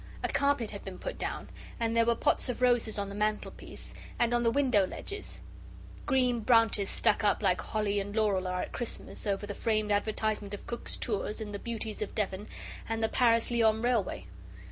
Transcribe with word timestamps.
A 0.23 0.27
carpet 0.29 0.71
had 0.71 0.83
been 0.83 0.97
put 0.97 1.19
down 1.19 1.47
and 1.79 1.95
there 1.95 2.07
were 2.07 2.15
pots 2.15 2.49
of 2.49 2.59
roses 2.63 2.97
on 2.97 3.07
the 3.09 3.13
mantelpiece 3.13 3.93
and 4.17 4.33
on 4.33 4.41
the 4.41 4.49
window 4.49 4.87
ledges 4.87 5.41
green 6.07 6.39
branches 6.39 6.89
stuck 6.89 7.23
up, 7.23 7.43
like 7.43 7.61
holly 7.61 7.99
and 7.99 8.15
laurel 8.15 8.47
are 8.47 8.61
at 8.63 8.71
Christmas, 8.71 9.27
over 9.27 9.45
the 9.45 9.53
framed 9.53 9.91
advertisement 9.91 10.55
of 10.55 10.65
Cook's 10.65 10.97
Tours 10.97 11.39
and 11.39 11.53
the 11.53 11.59
Beauties 11.59 12.01
of 12.01 12.15
Devon 12.15 12.47
and 12.89 13.03
the 13.03 13.09
Paris 13.09 13.51
Lyons 13.51 13.83
Railway. 13.83 14.25